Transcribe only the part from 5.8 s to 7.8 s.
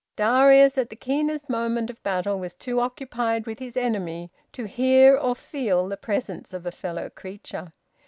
the presence of a fellow creature.